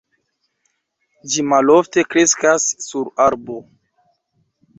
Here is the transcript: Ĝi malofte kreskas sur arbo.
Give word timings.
Ĝi 1.33 1.45
malofte 1.49 2.05
kreskas 2.15 2.67
sur 2.87 3.13
arbo. 3.27 3.61